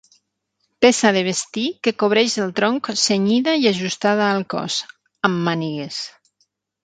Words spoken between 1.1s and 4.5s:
de vestir que cobreix el tronc cenyida i ajustada al